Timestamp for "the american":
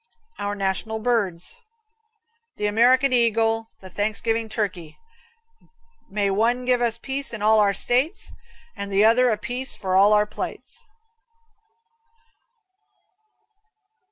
2.57-3.13